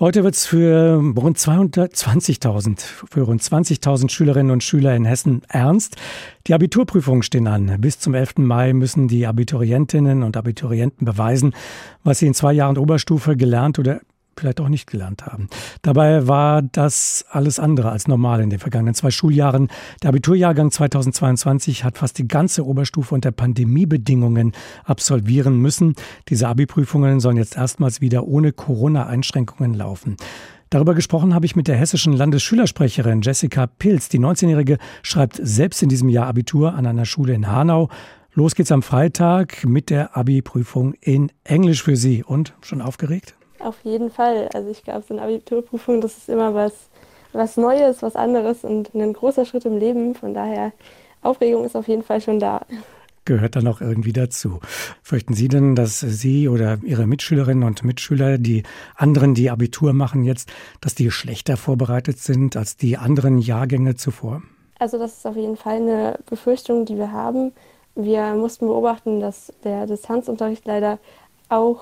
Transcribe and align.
Heute 0.00 0.22
wird 0.22 0.36
es 0.36 0.46
für 0.46 1.02
rund 1.16 1.38
220.000, 1.38 2.80
für 3.10 3.22
rund 3.22 3.42
20.000 3.42 4.10
Schülerinnen 4.10 4.52
und 4.52 4.62
Schüler 4.62 4.94
in 4.94 5.04
Hessen 5.04 5.42
ernst. 5.48 5.96
Die 6.46 6.54
Abiturprüfungen 6.54 7.24
stehen 7.24 7.48
an. 7.48 7.80
Bis 7.80 7.98
zum 7.98 8.14
11. 8.14 8.38
Mai 8.38 8.74
müssen 8.74 9.08
die 9.08 9.26
Abiturientinnen 9.26 10.22
und 10.22 10.36
Abiturienten 10.36 11.04
beweisen, 11.04 11.52
was 12.04 12.20
sie 12.20 12.28
in 12.28 12.34
zwei 12.34 12.52
Jahren 12.52 12.78
Oberstufe 12.78 13.36
gelernt 13.36 13.80
oder 13.80 14.00
vielleicht 14.38 14.60
auch 14.60 14.68
nicht 14.68 14.86
gelernt 14.90 15.26
haben. 15.26 15.48
Dabei 15.82 16.26
war 16.26 16.62
das 16.62 17.24
alles 17.30 17.58
andere 17.58 17.90
als 17.90 18.08
normal 18.08 18.40
in 18.40 18.50
den 18.50 18.58
vergangenen 18.58 18.94
zwei 18.94 19.10
Schuljahren. 19.10 19.68
Der 20.02 20.10
Abiturjahrgang 20.10 20.70
2022 20.70 21.84
hat 21.84 21.98
fast 21.98 22.18
die 22.18 22.28
ganze 22.28 22.66
Oberstufe 22.66 23.14
unter 23.14 23.32
Pandemiebedingungen 23.32 24.52
absolvieren 24.84 25.58
müssen. 25.58 25.94
Diese 26.28 26.48
Abi-Prüfungen 26.48 27.20
sollen 27.20 27.36
jetzt 27.36 27.56
erstmals 27.56 28.00
wieder 28.00 28.26
ohne 28.26 28.52
Corona-Einschränkungen 28.52 29.74
laufen. 29.74 30.16
Darüber 30.70 30.94
gesprochen 30.94 31.34
habe 31.34 31.46
ich 31.46 31.56
mit 31.56 31.66
der 31.66 31.76
hessischen 31.76 32.12
Landesschülersprecherin 32.12 33.22
Jessica 33.22 33.66
Pilz. 33.66 34.10
Die 34.10 34.18
19-Jährige 34.18 34.76
schreibt 35.02 35.40
selbst 35.42 35.82
in 35.82 35.88
diesem 35.88 36.10
Jahr 36.10 36.26
Abitur 36.26 36.74
an 36.74 36.86
einer 36.86 37.06
Schule 37.06 37.32
in 37.32 37.46
Hanau. 37.46 37.88
Los 38.34 38.54
geht's 38.54 38.70
am 38.70 38.82
Freitag 38.82 39.64
mit 39.64 39.88
der 39.88 40.16
Abi-Prüfung 40.16 40.92
in 41.00 41.32
Englisch 41.44 41.82
für 41.82 41.96
Sie. 41.96 42.22
Und 42.22 42.54
schon 42.60 42.82
aufgeregt? 42.82 43.37
Auf 43.60 43.76
jeden 43.84 44.10
Fall. 44.10 44.48
Also 44.54 44.70
ich 44.70 44.84
glaube, 44.84 45.04
so 45.06 45.14
eine 45.14 45.22
Abiturprüfung, 45.22 46.00
das 46.00 46.16
ist 46.16 46.28
immer 46.28 46.54
was, 46.54 46.72
was 47.32 47.56
Neues, 47.56 48.02
was 48.02 48.16
anderes 48.16 48.64
und 48.64 48.94
ein 48.94 49.12
großer 49.12 49.44
Schritt 49.44 49.64
im 49.64 49.78
Leben. 49.78 50.14
Von 50.14 50.34
daher, 50.34 50.72
Aufregung 51.22 51.64
ist 51.64 51.76
auf 51.76 51.88
jeden 51.88 52.02
Fall 52.02 52.20
schon 52.20 52.38
da. 52.38 52.62
Gehört 53.24 53.56
dann 53.56 53.66
auch 53.66 53.82
irgendwie 53.82 54.14
dazu. 54.14 54.60
Fürchten 55.02 55.34
Sie 55.34 55.48
denn, 55.48 55.74
dass 55.74 56.00
Sie 56.00 56.48
oder 56.48 56.78
Ihre 56.82 57.06
Mitschülerinnen 57.06 57.64
und 57.64 57.84
Mitschüler, 57.84 58.38
die 58.38 58.62
anderen, 58.94 59.34
die 59.34 59.50
Abitur 59.50 59.92
machen 59.92 60.24
jetzt, 60.24 60.50
dass 60.80 60.94
die 60.94 61.10
schlechter 61.10 61.58
vorbereitet 61.58 62.18
sind 62.18 62.56
als 62.56 62.76
die 62.76 62.96
anderen 62.96 63.38
Jahrgänge 63.38 63.96
zuvor? 63.96 64.42
Also 64.78 64.98
das 64.98 65.18
ist 65.18 65.26
auf 65.26 65.36
jeden 65.36 65.56
Fall 65.56 65.76
eine 65.76 66.18
Befürchtung, 66.30 66.86
die 66.86 66.96
wir 66.96 67.12
haben. 67.12 67.52
Wir 67.94 68.34
mussten 68.34 68.66
beobachten, 68.66 69.20
dass 69.20 69.52
der 69.64 69.86
Distanzunterricht 69.86 70.64
leider 70.64 70.98
auch 71.48 71.80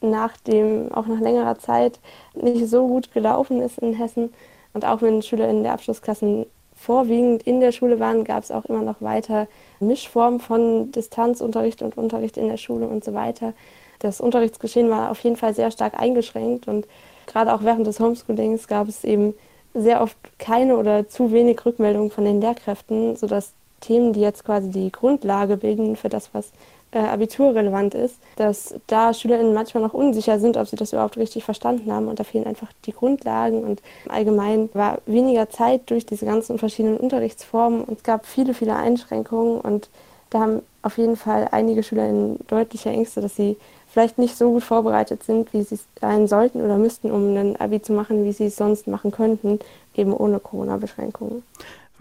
nach 0.00 0.36
dem, 0.38 0.92
auch 0.92 1.06
nach 1.06 1.20
längerer 1.20 1.58
Zeit 1.58 2.00
nicht 2.34 2.68
so 2.68 2.86
gut 2.86 3.12
gelaufen 3.12 3.60
ist 3.60 3.78
in 3.78 3.94
Hessen. 3.94 4.32
Und 4.72 4.84
auch 4.84 5.02
wenn 5.02 5.22
Schüler 5.22 5.48
in 5.48 5.62
der 5.62 5.72
Abschlussklassen 5.72 6.46
vorwiegend 6.74 7.42
in 7.42 7.60
der 7.60 7.72
Schule 7.72 8.00
waren, 8.00 8.24
gab 8.24 8.42
es 8.42 8.50
auch 8.50 8.64
immer 8.64 8.82
noch 8.82 9.02
weiter 9.02 9.48
Mischformen 9.80 10.40
von 10.40 10.90
Distanzunterricht 10.92 11.82
und 11.82 11.98
Unterricht 11.98 12.36
in 12.36 12.48
der 12.48 12.56
Schule 12.56 12.86
und 12.86 13.04
so 13.04 13.12
weiter. 13.12 13.52
Das 13.98 14.20
Unterrichtsgeschehen 14.20 14.88
war 14.88 15.10
auf 15.10 15.20
jeden 15.20 15.36
Fall 15.36 15.54
sehr 15.54 15.70
stark 15.70 16.00
eingeschränkt 16.00 16.68
und 16.68 16.86
gerade 17.26 17.52
auch 17.52 17.62
während 17.62 17.86
des 17.86 18.00
Homeschoolings 18.00 18.66
gab 18.66 18.88
es 18.88 19.04
eben 19.04 19.34
sehr 19.74 20.00
oft 20.00 20.16
keine 20.38 20.76
oder 20.76 21.06
zu 21.06 21.32
wenig 21.32 21.64
Rückmeldungen 21.64 22.10
von 22.10 22.24
den 22.24 22.40
Lehrkräften, 22.40 23.14
sodass 23.16 23.52
Themen, 23.80 24.12
die 24.12 24.20
jetzt 24.20 24.44
quasi 24.44 24.70
die 24.70 24.90
Grundlage 24.90 25.56
bilden 25.56 25.96
für 25.96 26.08
das, 26.08 26.30
was 26.32 26.50
äh, 26.92 26.98
abiturrelevant 26.98 27.94
ist, 27.94 28.16
dass 28.36 28.74
da 28.86 29.14
SchülerInnen 29.14 29.54
manchmal 29.54 29.82
noch 29.82 29.94
unsicher 29.94 30.40
sind, 30.40 30.56
ob 30.56 30.66
sie 30.68 30.76
das 30.76 30.92
überhaupt 30.92 31.16
richtig 31.16 31.44
verstanden 31.44 31.92
haben. 31.92 32.08
Und 32.08 32.18
da 32.18 32.24
fehlen 32.24 32.46
einfach 32.46 32.68
die 32.86 32.92
Grundlagen. 32.92 33.62
Und 33.62 33.80
allgemein 34.08 34.68
war 34.72 34.98
weniger 35.06 35.48
Zeit 35.50 35.90
durch 35.90 36.06
diese 36.06 36.26
ganzen 36.26 36.58
verschiedenen 36.58 36.96
Unterrichtsformen. 36.96 37.84
Und 37.84 37.98
es 37.98 38.02
gab 38.02 38.26
viele, 38.26 38.54
viele 38.54 38.74
Einschränkungen. 38.74 39.60
Und 39.60 39.88
da 40.30 40.40
haben 40.40 40.62
auf 40.82 40.98
jeden 40.98 41.16
Fall 41.16 41.48
einige 41.52 41.82
SchülerInnen 41.82 42.38
deutliche 42.48 42.90
Ängste, 42.90 43.20
dass 43.20 43.36
sie 43.36 43.56
vielleicht 43.92 44.18
nicht 44.18 44.36
so 44.36 44.52
gut 44.52 44.62
vorbereitet 44.62 45.24
sind, 45.24 45.52
wie 45.52 45.62
sie 45.62 45.78
sein 46.00 46.28
sollten 46.28 46.60
oder 46.60 46.76
müssten, 46.76 47.10
um 47.10 47.36
ein 47.36 47.56
Abi 47.60 47.82
zu 47.82 47.92
machen, 47.92 48.24
wie 48.24 48.32
sie 48.32 48.46
es 48.46 48.56
sonst 48.56 48.86
machen 48.86 49.10
könnten, 49.10 49.58
eben 49.94 50.12
ohne 50.12 50.38
Corona-Beschränkungen. 50.38 51.42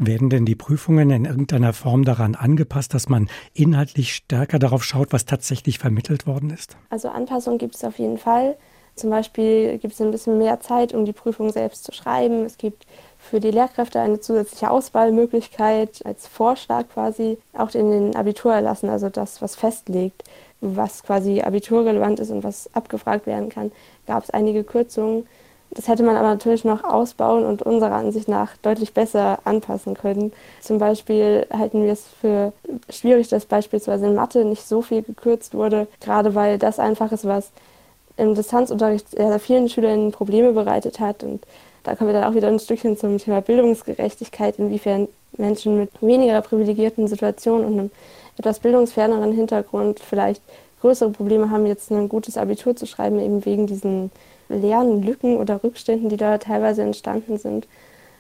Werden 0.02 0.30
denn 0.30 0.46
die 0.46 0.56
Prüfungen 0.56 1.10
in 1.10 1.26
irgendeiner 1.26 1.74
Form 1.74 2.06
daran 2.06 2.36
angepasst, 2.36 2.94
dass 2.94 3.10
man 3.10 3.30
inhaltlich 3.54 4.16
stärker 4.16 4.58
darauf 4.58 4.86
schaut, 4.86 5.12
was 5.12 5.26
tatsächlich 5.26 5.78
vermittelt 5.78 6.26
worden 6.26 6.52
ist? 6.52 6.78
Also 6.90 7.10
Anpassungen 7.10 7.60
gibt 7.60 7.76
es 7.76 7.84
auf 7.84 8.00
jeden 8.00 8.18
Fall. 8.18 8.56
Zum 8.96 9.10
Beispiel 9.10 9.78
gibt 9.78 9.94
es 9.94 10.02
ein 10.02 10.12
bisschen 10.12 10.38
mehr 10.38 10.62
Zeit, 10.62 10.94
um 10.94 11.04
die 11.04 11.12
Prüfung 11.12 11.52
selbst 11.52 11.84
zu 11.84 11.92
schreiben. 11.92 12.46
Es 12.46 12.58
gibt 12.58 12.86
für 13.18 13.42
die 13.42 13.52
Lehrkräfte 13.52 14.00
eine 14.00 14.22
zusätzliche 14.22 14.72
Auswahlmöglichkeit 14.72 16.06
als 16.06 16.28
Vorschlag 16.28 16.88
quasi, 16.88 17.38
auch 17.52 17.74
in 17.76 17.92
den 17.92 18.16
Abiturerlassen, 18.16 18.90
also 18.90 19.10
das, 19.10 19.42
was 19.42 19.56
festlegt, 19.56 20.24
was 20.62 21.04
quasi 21.04 21.42
abiturrelevant 21.42 22.22
ist 22.22 22.30
und 22.30 22.46
was 22.46 22.74
abgefragt 22.74 23.26
werden 23.26 23.50
kann, 23.50 23.74
gab 24.08 24.24
es 24.24 24.30
einige 24.30 24.64
Kürzungen. 24.64 25.28
Das 25.72 25.88
hätte 25.88 26.04
man 26.04 26.16
aber 26.16 26.30
natürlich 26.30 26.66
noch 26.66 26.84
ausbauen 26.84 27.46
und 27.46 27.62
unserer 27.62 27.94
Ansicht 27.94 28.28
nach 28.28 28.58
deutlich 28.58 28.94
besser 28.94 29.40
anpassen 29.44 29.94
können. 29.94 30.34
Zum 30.62 30.80
Beispiel 30.80 31.46
halten 31.52 31.84
wir 31.84 31.92
es 31.92 32.06
für 32.20 32.54
schwierig, 32.90 33.28
dass 33.28 33.46
beispielsweise 33.46 34.08
in 34.08 34.16
Mathe 34.16 34.46
nicht 34.46 34.68
so 34.68 34.82
viel 34.82 35.04
gekürzt 35.04 35.54
wurde, 35.54 35.88
gerade 36.02 36.34
weil 36.34 36.58
das 36.58 36.80
einfach 36.80 37.12
ist, 37.12 37.26
was 37.26 37.52
im 38.18 38.34
Distanzunterricht 38.34 39.12
sehr 39.12 39.40
vielen 39.40 39.70
Schülern 39.70 40.12
Probleme 40.12 40.54
bereitet 40.54 41.00
hat. 41.00 41.24
Und 41.24 41.46
da 41.84 41.96
kommen 41.96 42.10
wir 42.12 42.20
dann 42.20 42.30
auch 42.30 42.36
wieder 42.36 42.48
ein 42.48 42.60
Stückchen 42.60 42.98
zum 42.98 43.20
Thema 43.20 43.42
Bildungsgerechtigkeit, 43.42 44.58
inwiefern 44.58 45.08
Menschen 45.38 45.78
mit 45.78 45.90
weniger 46.02 46.42
privilegierten 46.42 47.08
Situationen 47.08 47.66
und 47.66 47.80
einem 47.80 47.92
etwas 48.38 48.60
bildungsferneren 48.60 49.32
Hintergrund 49.32 50.00
vielleicht 50.00 50.42
größere 50.82 51.12
Probleme 51.12 51.52
haben, 51.52 51.66
jetzt 51.66 51.92
ein 51.92 52.10
gutes 52.10 52.38
Abitur 52.38 52.76
zu 52.76 52.86
schreiben, 52.86 53.20
eben 53.20 53.46
wegen 53.46 53.68
diesen 53.68 54.12
Lernlücken 54.50 55.38
oder 55.38 55.64
Rückständen, 55.64 56.10
die 56.10 56.18
da 56.18 56.38
teilweise 56.38 56.82
entstanden 56.82 57.38
sind. 57.38 57.68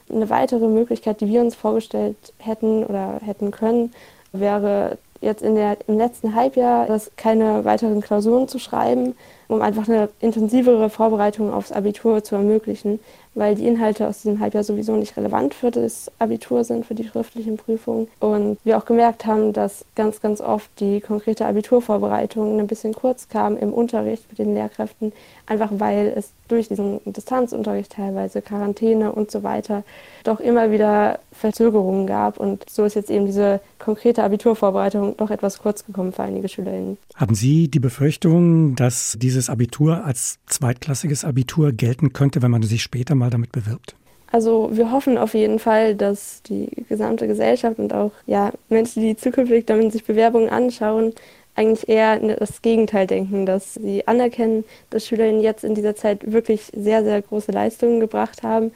Eine 0.10 0.30
weitere 0.30 0.68
Möglichkeit, 0.68 1.22
die 1.22 1.28
wir 1.28 1.42
uns 1.42 1.56
vorgestellt 1.56 2.34
hätten 2.40 2.84
oder 2.84 3.20
hätten 3.24 3.52
können, 3.52 3.92
wäre 4.32 4.98
jetzt 5.22 5.42
in 5.42 5.56
der, 5.56 5.78
im 5.88 5.98
letzten 5.98 6.36
Halbjahr 6.36 6.88
das 6.88 7.12
keine 7.18 7.66
weiteren 7.66 8.02
Klausuren 8.02 8.48
zu 8.48 8.60
schreiben, 8.60 9.16
um 9.50 9.62
einfach 9.62 9.90
eine 9.90 10.10
intensivere 10.22 10.90
Vorbereitung 10.90 11.52
aufs 11.52 11.72
Abitur 11.72 12.24
zu 12.24 12.36
ermöglichen, 12.36 13.00
weil 13.34 13.56
die 13.56 13.68
Inhalte 13.68 14.08
aus 14.08 14.22
diesem 14.22 14.40
Halbjahr 14.40 14.64
sowieso 14.64 14.96
nicht 14.96 15.18
relevant 15.18 15.54
für 15.54 15.72
das 15.72 16.12
Abitur 16.20 16.64
sind, 16.64 16.86
für 16.86 16.94
die 16.94 17.08
schriftlichen 17.08 17.58
Prüfungen. 17.58 18.08
Und 18.20 18.58
wir 18.64 18.78
auch 18.78 18.86
gemerkt 18.86 19.26
haben, 19.26 19.54
dass 19.54 19.86
ganz, 19.96 20.22
ganz 20.22 20.40
oft 20.40 20.70
die 20.80 21.02
konkrete 21.02 21.46
Abiturvorbereitung 21.46 22.60
ein 22.60 22.68
bisschen 22.68 22.94
kurz 22.94 23.28
kam 23.28 23.58
im 23.58 23.74
Unterricht 23.74 24.24
mit 24.30 24.40
den 24.40 24.54
Lehrkräften, 24.54 25.14
einfach 25.48 25.72
weil 25.72 26.14
es 26.16 26.32
durch 26.48 26.68
diesen 26.68 27.00
Distanzunterricht 27.06 27.94
teilweise, 27.94 28.42
Quarantäne 28.42 29.12
und 29.12 29.32
so 29.32 29.44
weiter, 29.44 29.84
doch 30.24 30.40
immer 30.40 30.72
wieder 30.72 31.20
Verzögerungen 31.32 32.08
gab. 32.08 32.40
Und 32.40 32.70
so 32.70 32.84
ist 32.84 32.96
jetzt 32.96 33.10
eben 33.10 33.26
diese 33.26 33.62
konkrete 33.78 34.24
Abiturvorbereitung 34.24 35.16
doch 35.18 35.30
etwas 35.30 35.60
kurz 35.60 35.86
gekommen 35.86 36.12
für 36.12 36.24
einige 36.24 36.50
SchülerInnen. 36.50 36.98
Haben 37.16 37.36
Sie 37.36 37.68
die 37.70 37.80
Befürchtung, 37.80 38.76
dass 38.76 39.18
dieses 39.40 39.50
Abitur 39.50 40.04
als 40.04 40.40
zweitklassiges 40.48 41.24
Abitur 41.24 41.72
gelten 41.72 42.12
könnte, 42.12 42.42
wenn 42.42 42.52
man 42.52 42.62
sich 42.62 42.84
später 42.84 43.16
mal 43.16 43.30
damit 43.30 43.54
bewirbt? 43.54 43.96
Also 44.32 44.70
wir 44.74 44.92
hoffen 44.92 45.18
auf 45.18 45.34
jeden 45.34 45.60
Fall, 45.60 45.96
dass 45.96 46.44
die 46.44 46.70
gesamte 46.90 47.26
Gesellschaft 47.26 47.80
und 47.80 47.94
auch 47.94 48.12
ja, 48.28 48.52
Menschen, 48.68 49.02
die 49.02 49.16
zukünftig 49.16 49.66
damit 49.66 49.94
sich 49.94 50.04
Bewerbungen 50.04 50.50
anschauen, 50.50 51.14
eigentlich 51.56 51.88
eher 51.88 52.20
das 52.20 52.62
Gegenteil 52.62 53.08
denken, 53.08 53.46
dass 53.46 53.76
sie 53.76 54.06
anerkennen, 54.08 54.66
dass 54.90 55.08
Schülerinnen 55.08 55.42
jetzt 55.42 55.64
in 55.64 55.74
dieser 55.74 55.96
Zeit 55.96 56.32
wirklich 56.32 56.72
sehr, 56.76 57.04
sehr 57.04 57.22
große 57.22 57.52
Leistungen 57.52 58.02
gebracht 58.02 58.44
haben, 58.44 58.72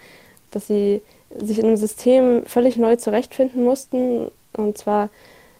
dass 0.52 0.68
sie 0.68 1.02
sich 1.38 1.60
in 1.60 1.66
einem 1.66 1.78
System 1.78 2.46
völlig 2.46 2.78
neu 2.78 2.96
zurechtfinden 2.96 3.64
mussten 3.64 4.32
und 4.54 4.78
zwar 4.78 5.10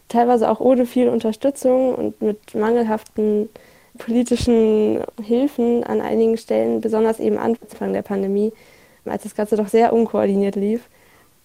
teilweise 0.08 0.50
auch 0.50 0.60
ohne 0.60 0.86
viel 0.86 1.08
Unterstützung 1.08 1.94
und 1.94 2.22
mit 2.22 2.54
mangelhaften 2.54 3.48
politischen 3.98 5.00
Hilfen 5.22 5.84
an 5.84 6.00
einigen 6.00 6.36
Stellen, 6.36 6.80
besonders 6.80 7.20
eben 7.20 7.38
Anfang 7.38 7.92
der 7.92 8.02
Pandemie, 8.02 8.52
als 9.04 9.22
das 9.22 9.34
Ganze 9.34 9.56
doch 9.56 9.68
sehr 9.68 9.92
unkoordiniert 9.92 10.56
lief. 10.56 10.88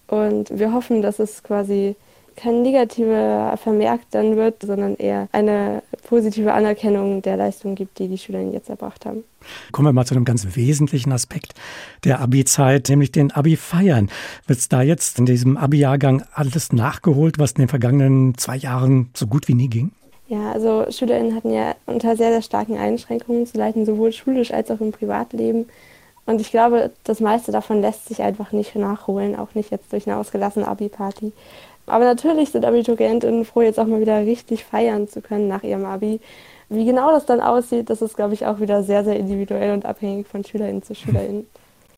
Und 0.08 0.58
wir 0.58 0.72
hoffen, 0.72 1.02
dass 1.02 1.18
es 1.18 1.42
quasi 1.42 1.94
kein 2.36 2.62
negativer 2.62 3.56
Vermerk 3.62 4.00
dann 4.10 4.36
wird, 4.36 4.62
sondern 4.62 4.96
eher 4.96 5.28
eine 5.32 5.82
positive 6.08 6.52
Anerkennung 6.52 7.22
der 7.22 7.36
Leistung 7.36 7.74
gibt, 7.74 7.98
die 7.98 8.08
die 8.08 8.18
Schülerinnen 8.18 8.52
jetzt 8.52 8.70
erbracht 8.70 9.04
haben. 9.04 9.24
Kommen 9.72 9.88
wir 9.88 9.92
mal 9.92 10.06
zu 10.06 10.14
einem 10.14 10.24
ganz 10.24 10.56
wesentlichen 10.56 11.12
Aspekt 11.12 11.54
der 12.04 12.20
Abi-Zeit, 12.20 12.88
nämlich 12.88 13.12
den 13.12 13.30
Abi-Feiern. 13.30 14.10
Wird 14.46 14.72
da 14.72 14.82
jetzt 14.82 15.18
in 15.18 15.26
diesem 15.26 15.56
Abi-Jahrgang 15.56 16.24
alles 16.32 16.72
nachgeholt, 16.72 17.38
was 17.38 17.52
in 17.52 17.62
den 17.62 17.68
vergangenen 17.68 18.36
zwei 18.38 18.56
Jahren 18.56 19.10
so 19.14 19.26
gut 19.26 19.46
wie 19.48 19.54
nie 19.54 19.68
ging? 19.68 19.92
Ja, 20.30 20.52
also 20.52 20.86
SchülerInnen 20.88 21.34
hatten 21.34 21.52
ja 21.52 21.74
unter 21.86 22.14
sehr, 22.16 22.30
sehr 22.30 22.42
starken 22.42 22.78
Einschränkungen 22.78 23.46
zu 23.46 23.58
leiden, 23.58 23.84
sowohl 23.84 24.12
schulisch 24.12 24.52
als 24.52 24.70
auch 24.70 24.80
im 24.80 24.92
Privatleben. 24.92 25.68
Und 26.24 26.40
ich 26.40 26.52
glaube, 26.52 26.92
das 27.02 27.18
meiste 27.18 27.50
davon 27.50 27.80
lässt 27.80 28.06
sich 28.06 28.22
einfach 28.22 28.52
nicht 28.52 28.76
nachholen, 28.76 29.34
auch 29.34 29.56
nicht 29.56 29.72
jetzt 29.72 29.92
durch 29.92 30.06
eine 30.06 30.16
ausgelassene 30.18 30.68
Abi-Party. 30.68 31.32
Aber 31.86 32.04
natürlich 32.04 32.50
sind 32.50 32.64
Abiturientinnen 32.64 33.44
froh, 33.44 33.62
jetzt 33.62 33.80
auch 33.80 33.86
mal 33.86 34.00
wieder 34.00 34.20
richtig 34.20 34.64
feiern 34.64 35.08
zu 35.08 35.20
können 35.20 35.48
nach 35.48 35.64
ihrem 35.64 35.84
Abi. 35.84 36.20
Wie 36.68 36.84
genau 36.84 37.10
das 37.10 37.26
dann 37.26 37.40
aussieht, 37.40 37.90
das 37.90 38.00
ist, 38.00 38.14
glaube 38.14 38.34
ich, 38.34 38.46
auch 38.46 38.60
wieder 38.60 38.84
sehr, 38.84 39.02
sehr 39.02 39.16
individuell 39.16 39.72
und 39.72 39.84
abhängig 39.84 40.28
von 40.28 40.44
SchülerInnen 40.44 40.84
zu 40.84 40.94
SchülerInnen. 40.94 41.48